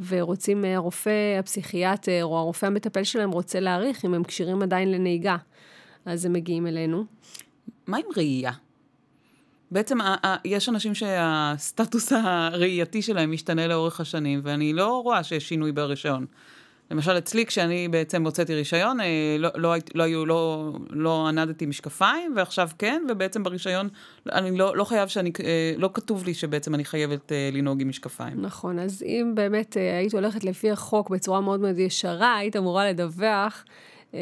[0.08, 5.38] ורוצים, הרופא הפסיכיאטר או הרופא המטפל שלהם רוצה להעריך אם הם כשירים עדיין לנהיגה,
[6.06, 7.04] אז הם מגיעים אלינו.
[7.88, 8.52] מה עם ראייה?
[9.72, 9.98] בעצם
[10.46, 16.26] יש אנשים שהסטטוס הראייתי שלהם משתנה לאורך השנים, ואני לא רואה שיש שינוי ברישיון.
[16.92, 22.34] למשל, אצלי, כשאני בעצם הוצאתי רישיון, אה, לא, לא, לא, היו, לא, לא ענדתי משקפיים,
[22.36, 23.90] ועכשיו כן, ובעצם ברישיון,
[24.32, 27.90] אני לא, לא חייב שאני, אה, לא כתוב לי שבעצם אני חייבת אה, לנהוג עם
[27.90, 28.42] משקפיים.
[28.42, 33.64] נכון, אז אם באמת היית הולכת לפי החוק בצורה מאוד מאוד ישרה, היית אמורה לדווח.
[34.14, 34.20] אה,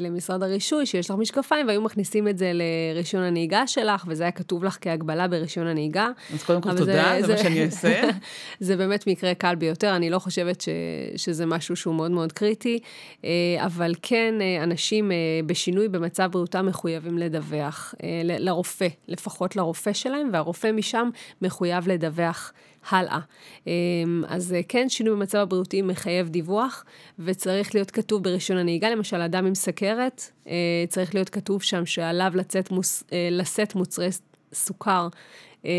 [0.00, 4.64] למשרד הרישוי שיש לך משקפיים, והיו מכניסים את זה לרישיון הנהיגה שלך, וזה היה כתוב
[4.64, 6.08] לך כהגבלה ברישיון הנהיגה.
[6.34, 8.02] אז קודם כל תודה, זה, זה, זה מה שאני אעשה.
[8.60, 10.68] זה באמת מקרה קל ביותר, אני לא חושבת ש,
[11.16, 12.78] שזה משהו שהוא מאוד מאוד קריטי,
[13.24, 15.10] אה, אבל כן, אה, אנשים
[15.46, 17.94] בשינוי במצב בריאותם מחויבים לדווח
[18.38, 21.10] לרופא, לפחות לרופא שלהם, והרופא משם
[21.42, 22.52] מחויב לדווח.
[22.90, 23.18] הלאה.
[23.66, 26.84] אמ, אז אה, כן, שינוי במצב הבריאותי מחייב דיווח,
[27.18, 32.32] וצריך להיות כתוב ברישיון הנהיגה, למשל, אדם עם סכרת, אה, צריך להיות כתוב שם שעליו
[32.34, 34.08] לצאת מוס, אה, לשאת מוצרי
[34.52, 35.08] סוכר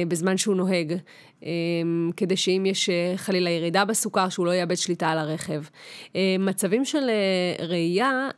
[0.08, 0.94] בזמן שהוא נוהג,
[1.44, 5.62] אמ, כדי שאם יש חלילה ירידה בסוכר, שהוא לא יאבד שליטה על הרכב.
[6.40, 7.10] מצבים של
[7.60, 8.30] ראייה,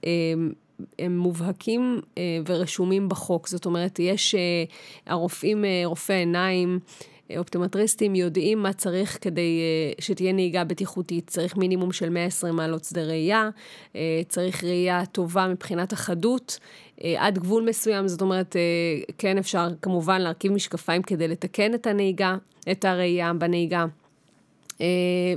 [1.00, 2.02] הם מובהקים
[2.48, 3.48] ורשומים בחוק.
[3.48, 4.36] זאת אומרת, יש
[5.06, 6.80] הרופאים, רופאי עיניים,
[7.38, 11.28] אופטומטריסטים יודעים מה צריך כדי אה, שתהיה נהיגה בטיחותית.
[11.28, 13.50] צריך מינימום של 120 מעלות שדה ראייה,
[13.96, 16.60] אה, צריך ראייה טובה מבחינת החדות,
[17.04, 18.56] אה, עד גבול מסוים, זאת אומרת,
[19.18, 22.36] כן אפשר כמובן להרכיב משקפיים כדי לתקן את הנהיגה,
[22.72, 23.86] את הראייה בנהיגה.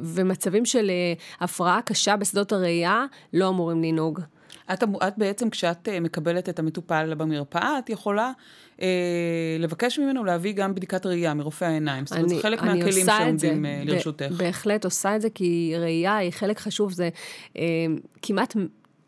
[0.02, 0.90] ומצבים של
[1.40, 4.20] הפרעה קשה בשדות הראייה לא אמורים לנהוג.
[4.72, 8.32] את, את בעצם, כשאת מקבלת את המטופל במרפאה, את יכולה
[8.82, 8.86] אה,
[9.58, 12.06] לבקש ממנו להביא גם בדיקת ראייה מרופא העיניים.
[12.06, 14.32] זאת אומרת, זה חלק מהכלים שעומדים לרשותך.
[14.36, 17.08] בהחלט עושה את זה, כי ראייה היא חלק חשוב, זה
[17.56, 17.62] אה,
[18.22, 18.56] כמעט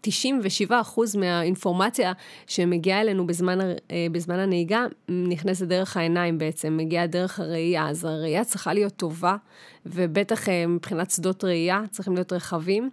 [0.04, 2.12] 97 אחוז מהאינפורמציה
[2.46, 7.88] שמגיעה אלינו בזמן, אה, בזמן הנהיגה נכנסת דרך העיניים בעצם, מגיעה דרך הראייה.
[7.88, 9.36] אז הראייה צריכה להיות טובה,
[9.86, 12.90] ובטח אה, מבחינת שדות ראייה צריכים להיות רחבים.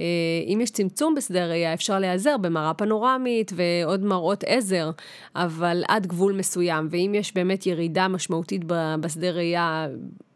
[0.00, 0.04] אה,
[0.46, 4.90] אם יש צמצום בשדה הראייה, אפשר להיעזר במראה פנורמית ועוד מראות עזר,
[5.36, 6.88] אבל עד גבול מסוים.
[6.90, 8.62] ואם יש באמת ירידה משמעותית
[9.00, 9.88] בשדה ראייה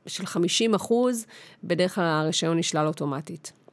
[0.06, 1.26] של 50 אחוז,
[1.64, 3.63] בדרך כלל הרישיון נשלל אוטומטית.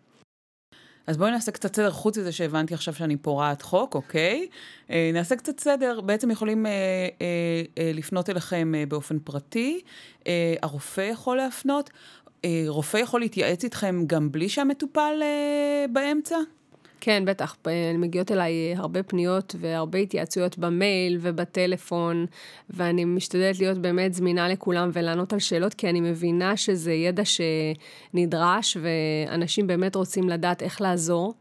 [1.11, 4.47] אז בואי נעשה קצת סדר, חוץ מזה שהבנתי עכשיו שאני פורעת חוק, אוקיי?
[4.89, 9.81] אה, נעשה קצת סדר, בעצם יכולים אה, אה, אה, לפנות אליכם אה, באופן פרטי,
[10.27, 11.89] אה, הרופא יכול להפנות,
[12.45, 16.37] אה, רופא יכול להתייעץ איתכם גם בלי שהמטופל אה, באמצע?
[17.03, 17.55] כן, בטח.
[17.97, 22.25] מגיעות אליי הרבה פניות והרבה התייעצויות במייל ובטלפון,
[22.69, 28.77] ואני משתדלת להיות באמת זמינה לכולם ולענות על שאלות, כי אני מבינה שזה ידע שנדרש,
[28.81, 31.33] ואנשים באמת רוצים לדעת איך לעזור.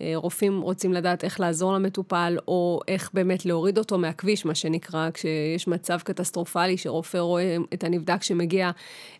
[0.00, 5.10] אה, רופאים רוצים לדעת איך לעזור למטופל, או איך באמת להוריד אותו מהכביש, מה שנקרא,
[5.14, 8.70] כשיש מצב קטסטרופלי שרופא רואה את הנבדק שמגיע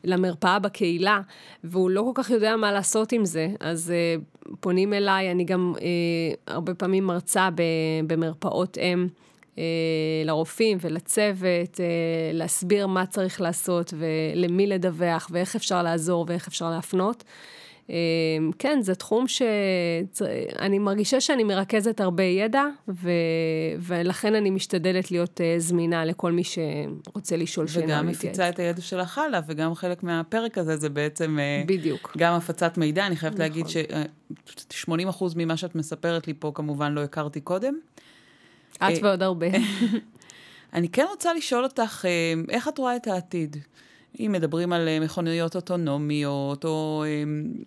[0.04, 1.20] למרפאה בקהילה,
[1.64, 5.72] והוא לא כל כך יודע מה לעשות עם זה, אז uh, פונים אליי, אני גם
[5.76, 5.80] uh,
[6.46, 7.48] הרבה פעמים מרצה
[8.06, 9.08] במרפאות אם.
[10.24, 11.80] לרופאים ולצוות,
[12.32, 17.24] להסביר מה צריך לעשות ולמי לדווח ואיך אפשר לעזור ואיך אפשר להפנות.
[17.90, 17.94] אמ,
[18.59, 23.11] כן, זה תחום שאני מרגישה שאני מרכזת הרבה ידע, ו...
[23.79, 28.81] ולכן אני משתדלת להיות אה, זמינה לכל מי שרוצה לשאול שאלה וגם מפיצה את הידע
[28.81, 31.38] שלך הלאה, וגם חלק מהפרק הזה זה בעצם...
[31.38, 32.16] אה, בדיוק.
[32.18, 33.46] גם הפצת מידע, אני חייבת נכון.
[33.46, 37.74] להגיד ש-80% אה, ממה שאת מספרת לי פה כמובן לא הכרתי קודם.
[38.77, 39.46] את ועוד הרבה.
[40.74, 42.05] אני כן רוצה לשאול אותך,
[42.48, 43.57] איך את רואה את העתיד?
[44.20, 47.22] אם מדברים על אה, מכוניות אוטונומיות, או אה,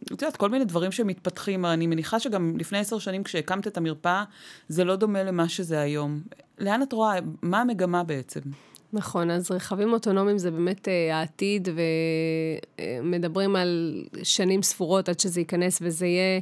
[0.05, 4.23] את יודעת, כל מיני דברים שמתפתחים, אני מניחה שגם לפני עשר שנים כשהקמת את המרפאה,
[4.67, 6.21] זה לא דומה למה שזה היום.
[6.59, 7.19] לאן את רואה?
[7.41, 8.39] מה המגמה בעצם?
[8.93, 11.69] נכון, אז רכבים אוטונומיים זה באמת uh, העתיד,
[13.01, 16.41] ומדברים על שנים ספורות עד שזה ייכנס וזה יהיה...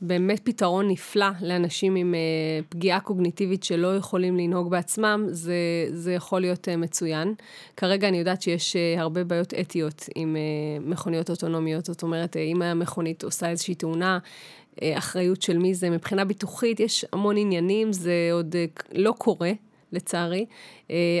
[0.00, 5.54] באמת פתרון נפלא לאנשים עם uh, פגיעה קוגניטיבית שלא יכולים לנהוג בעצמם, זה,
[5.90, 7.34] זה יכול להיות uh, מצוין.
[7.76, 10.36] כרגע אני יודעת שיש uh, הרבה בעיות אתיות עם
[10.80, 14.18] מכוניות אוטונומיות, זאת אומרת, אם המכונית עושה איזושהי תאונה,
[14.82, 18.56] אחריות של מי זה, מבחינה ביטוחית יש המון עניינים, זה עוד
[18.92, 19.52] לא קורה,
[19.92, 20.46] לצערי,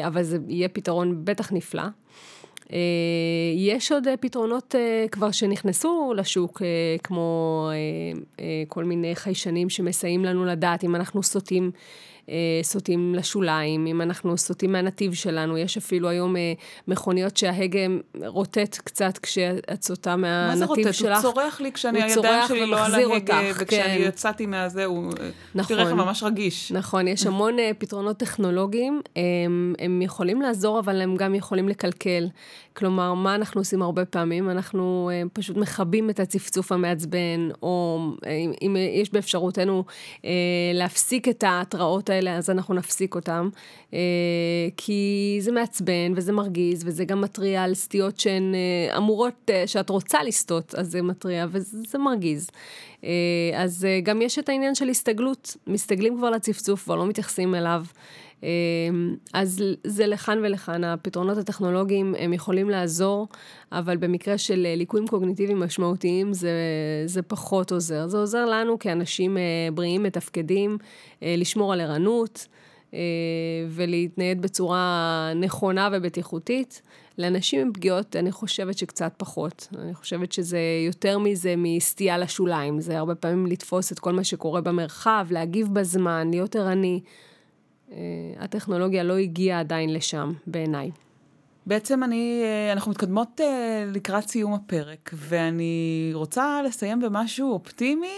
[0.06, 1.82] אבל זה יהיה פתרון בטח נפלא.
[2.72, 2.78] אה,
[3.56, 6.62] יש עוד אה, פתרונות אה, כבר שנכנסו לשוק,
[7.02, 7.70] כמו
[8.68, 11.70] כל מיני חיישנים שמסייעים לנו לדעת אם אנחנו סוטים
[12.62, 16.52] סוטים לשוליים, אם אנחנו סוטים מהנתיב שלנו, יש אפילו היום אה,
[16.88, 17.78] מכוניות שההגה
[18.26, 21.10] רוטט קצת כשאת סוטה מהנתיב שלך.
[21.10, 21.34] מה זה רוטט?
[21.34, 24.04] הוא צורח לי כשאני, הידיים שלי לא על ההגה, וכשאני כן.
[24.08, 25.12] יצאתי מהזה, הוא...
[25.54, 25.76] נכון.
[25.76, 26.72] יש לי רכב ממש רגיש.
[26.72, 32.28] נכון, יש המון אה, פתרונות טכנולוגיים, הם, הם יכולים לעזור, אבל הם גם יכולים לקלקל.
[32.78, 34.50] כלומר, מה אנחנו עושים הרבה פעמים?
[34.50, 39.84] אנחנו פשוט מכבים את הצפצוף המעצבן, או אם, אם יש באפשרותנו
[40.74, 42.36] להפסיק את ההתראות האלה.
[42.36, 43.48] אז אנחנו נפסיק אותם,
[43.94, 43.98] אה,
[44.76, 49.90] כי זה מעצבן וזה מרגיז, וזה גם מתריע על סטיות שהן אה, אמורות, אה, שאת
[49.90, 52.50] רוצה לסטות, אז זה מתריע וזה מרגיז.
[53.54, 57.84] אז גם יש את העניין של הסתגלות, מסתגלים כבר לצפצוף, כבר לא מתייחסים אליו.
[59.34, 63.28] אז זה לכאן ולכאן, הפתרונות הטכנולוגיים הם יכולים לעזור,
[63.72, 66.50] אבל במקרה של ליקויים קוגניטיביים משמעותיים זה,
[67.06, 68.06] זה פחות עוזר.
[68.06, 69.36] זה עוזר לנו כאנשים
[69.74, 70.78] בריאים, מתפקדים,
[71.22, 72.46] לשמור על ערנות.
[73.68, 76.82] ולהתנייד בצורה נכונה ובטיחותית.
[77.18, 79.68] לאנשים עם פגיעות, אני חושבת שקצת פחות.
[79.78, 82.80] אני חושבת שזה יותר מזה מסטייה לשוליים.
[82.80, 87.00] זה הרבה פעמים לתפוס את כל מה שקורה במרחב, להגיב בזמן, להיות ערני.
[87.92, 87.96] אה,
[88.38, 90.90] הטכנולוגיה לא הגיעה עדיין לשם, בעיניי.
[91.66, 98.16] בעצם אני, אה, אנחנו מתקדמות אה, לקראת סיום הפרק, ואני רוצה לסיים במשהו אופטימי,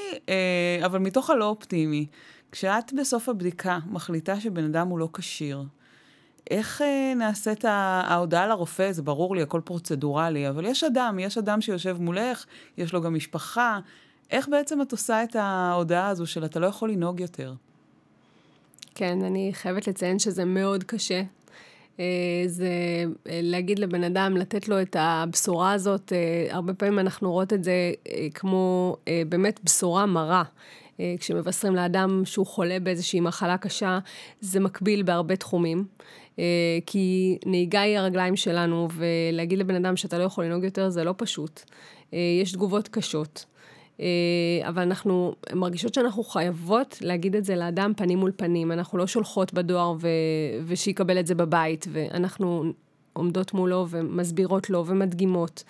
[0.85, 2.07] אבל מתוך הלא אופטימי.
[2.53, 5.65] כשאת בסוף הבדיקה מחליטה שבן אדם הוא לא כשיר,
[6.51, 6.83] איך
[7.17, 8.93] נעשית ההודעה לרופא?
[8.93, 12.45] זה ברור לי, הכל פרוצדורלי, אבל יש אדם, יש אדם שיושב מולך,
[12.79, 13.81] יש לו גם משפחה.
[14.31, 17.55] איך בעצם את עושה את ההודעה הזו של אתה לא יכול לנהוג יותר?
[19.01, 21.23] כן, אני חייבת לציין שזה מאוד קשה.
[22.01, 22.05] אה,
[22.47, 22.69] זה
[23.29, 27.65] אה, להגיד לבן אדם, לתת לו את הבשורה הזאת, אה, הרבה פעמים אנחנו רואות את
[27.65, 27.93] זה
[28.35, 28.97] כמו
[29.29, 30.43] באמת בשורה מרה.
[31.19, 33.99] כשמבשרים לאדם שהוא חולה באיזושהי מחלה קשה,
[34.41, 35.85] זה מקביל בהרבה תחומים.
[36.87, 41.15] כי נהיגה היא הרגליים שלנו, ולהגיד לבן אדם שאתה לא יכול לנהוג יותר זה לא
[41.17, 41.61] פשוט.
[42.13, 43.45] יש תגובות קשות.
[44.69, 48.73] אבל אנחנו מרגישות שאנחנו חייבות להגיד את זה לאדם פנים מול פנים.
[48.73, 50.09] אנחנו לא שולחות בדואר ו...
[50.67, 52.65] ושיקבל את זה בבית, ואנחנו
[53.13, 55.65] עומדות מולו ומסבירות לו ומדגימות.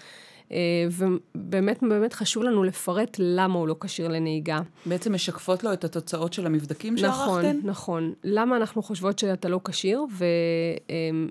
[0.53, 0.59] אה,
[0.91, 4.61] ובאמת, באמת חשוב לנו לפרט למה הוא לא כשיר לנהיגה.
[4.87, 7.23] בעצם משקפות לו את התוצאות של המבדקים שערכתן?
[7.27, 8.13] נכון, נכון.
[8.25, 10.05] למה אנחנו חושבות שאתה לא כשיר,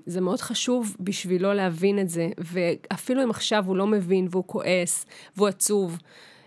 [0.06, 5.06] וזה מאוד חשוב בשבילו להבין את זה, ואפילו אם עכשיו הוא לא מבין והוא כועס
[5.36, 5.98] והוא עצוב, אה,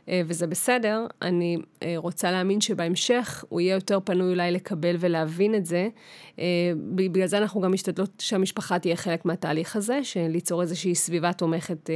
[0.08, 5.66] וזה בסדר, אני אה, רוצה להאמין שבהמשך הוא יהיה יותר פנוי אולי לקבל ולהבין את
[5.66, 5.88] זה.
[6.96, 11.89] בגלל זה אנחנו גם משתדלות שהמשפחה תהיה חלק מהתהליך הזה, של ליצור איזושהי סביבה תומכת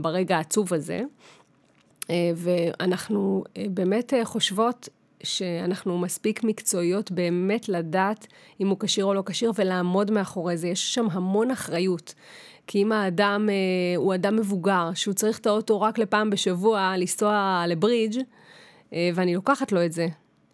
[0.00, 1.00] ברגע העצוב הזה.
[2.10, 4.88] אה, ואנחנו אה, באמת אה, חושבות
[5.22, 8.26] שאנחנו מספיק מקצועיות באמת לדעת
[8.60, 10.68] אם הוא כשיר או לא כשיר ולעמוד מאחורי זה.
[10.68, 12.14] יש שם המון אחריות.
[12.66, 13.48] כי אם האדם
[13.96, 18.20] הוא אדם מבוגר, שהוא צריך את האוטו רק לפעם בשבוע לנסוע לברידג',
[18.92, 20.08] ואני לוקחת לו את זה,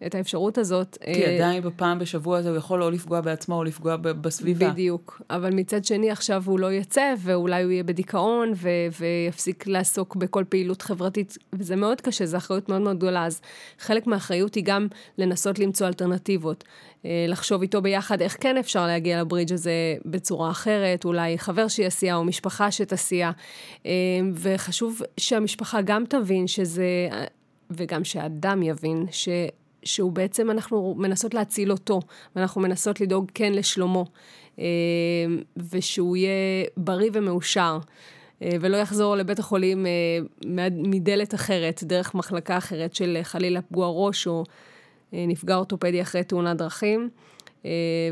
[0.07, 0.99] את האפשרות הזאת.
[1.05, 4.71] כי אה, עדיין בפעם בשבוע הזה הוא יכול או לפגוע בעצמו או לפגוע בסביבה.
[4.71, 5.23] בדיוק.
[5.31, 8.69] אבל מצד שני עכשיו הוא לא יצא, ואולי הוא יהיה בדיכאון, ו-
[9.01, 13.27] ויפסיק לעסוק בכל פעילות חברתית, וזה מאוד קשה, זו אחריות מאוד מאוד גדולה.
[13.27, 13.41] אז
[13.79, 14.87] חלק מהאחריות היא גם
[15.19, 16.65] לנסות למצוא אלטרנטיבות.
[17.05, 19.73] אה, לחשוב איתו ביחד איך כן אפשר להגיע לברידג' הזה
[20.05, 23.31] בצורה אחרת, אולי חבר שיסיע או משפחה שתסיע.
[23.87, 23.91] אה,
[24.35, 27.09] וחשוב שהמשפחה גם תבין שזה,
[27.71, 29.29] וגם שהאדם יבין, ש...
[29.83, 32.01] שהוא בעצם, אנחנו מנסות להציל אותו,
[32.37, 34.05] ואנחנו מנסות לדאוג כן לשלומו,
[34.59, 34.65] אה,
[35.71, 37.79] ושהוא יהיה בריא ומאושר.
[38.43, 44.27] אה, ולא יחזור לבית החולים אה, מדלת אחרת, דרך מחלקה אחרת של חלילה פגוע ראש
[44.27, 44.45] או
[45.13, 47.09] נפגע אורתופדי אחרי תאונת דרכים.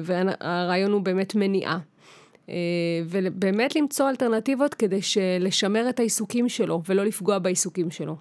[0.03, 1.79] והרעיון הוא באמת מניעה.
[3.07, 5.01] ובאמת למצוא אלטרנטיבות כדי
[5.41, 8.17] לשמר את העיסוקים שלו ולא לפגוע בעיסוקים שלו.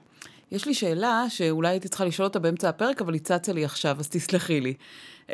[0.56, 3.96] יש לי שאלה שאולי הייתי צריכה לשאול אותה באמצע הפרק, אבל היא צצה לי עכשיו,
[4.00, 4.74] אז תסלחי לי.
[5.28, 5.32] Uh,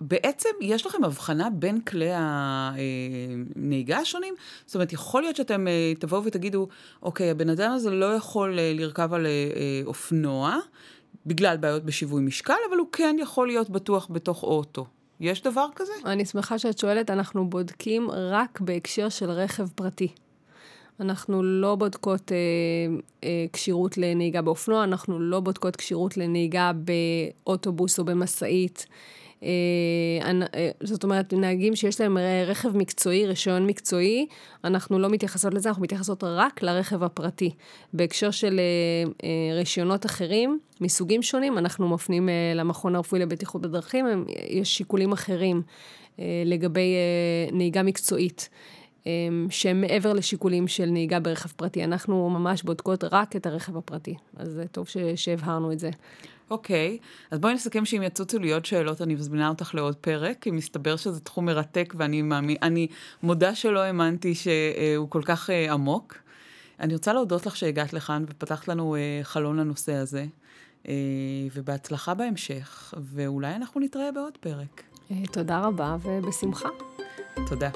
[0.00, 4.34] בעצם יש לכם הבחנה בין כלי הנהיגה השונים?
[4.66, 6.68] זאת אומרת, יכול להיות שאתם uh, תבואו ותגידו,
[7.02, 10.56] אוקיי, הבן אדם הזה לא יכול uh, לרכב על uh, אופנוע,
[11.26, 14.86] בגלל בעיות בשיווי משקל, אבל הוא כן יכול להיות בטוח בתוך אוטו.
[15.20, 15.92] יש דבר כזה?
[16.04, 20.08] אני שמחה שאת שואלת, אנחנו בודקים רק בהקשר של רכב פרטי.
[21.00, 22.36] אנחנו לא בודקות אה,
[23.24, 26.72] אה, כשירות לנהיגה באופנוע, אנחנו לא בודקות כשירות לנהיגה
[27.44, 28.86] באוטובוס או במשאית.
[29.42, 29.48] אה,
[30.54, 34.26] אה, זאת אומרת, נהגים שיש להם רכב מקצועי, רישיון מקצועי,
[34.64, 37.50] אנחנו לא מתייחסות לזה, אנחנו מתייחסות רק לרכב הפרטי.
[37.92, 44.24] בהקשר של אה, אה, רישיונות אחרים, מסוגים שונים, אנחנו מפנים אה, למכון הרפואי לבטיחות בדרכים,
[44.48, 45.62] יש שיקולים אחרים
[46.18, 48.48] אה, לגבי אה, נהיגה מקצועית.
[49.50, 51.84] שהם מעבר לשיקולים של נהיגה ברכב פרטי.
[51.84, 55.90] אנחנו ממש בודקות רק את הרכב הפרטי, אז זה טוב שהבהרנו את זה.
[56.50, 57.04] אוקיי, okay.
[57.30, 60.96] אז בואי נסכם שאם יצוצו לי עוד שאלות, אני מזמינה אותך לעוד פרק, כי מסתבר
[60.96, 62.86] שזה תחום מרתק, ואני מאמין, אני
[63.22, 66.14] מודה שלא האמנתי שהוא כל כך uh, עמוק.
[66.80, 70.26] אני רוצה להודות לך שהגעת לכאן ופתחת לנו חלון לנושא הזה,
[71.54, 74.82] ובהצלחה בהמשך, ואולי אנחנו נתראה בעוד פרק.
[75.32, 76.68] תודה רבה ובשמחה.
[77.48, 77.70] תודה.